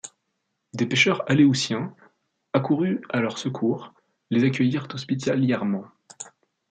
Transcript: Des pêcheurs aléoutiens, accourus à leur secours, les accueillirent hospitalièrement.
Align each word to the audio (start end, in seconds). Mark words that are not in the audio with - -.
Des 0.73 0.87
pêcheurs 0.87 1.29
aléoutiens, 1.29 1.95
accourus 2.53 3.01
à 3.11 3.19
leur 3.19 3.37
secours, 3.37 3.93
les 4.31 4.43
accueillirent 4.45 4.87
hospitalièrement. 4.91 5.83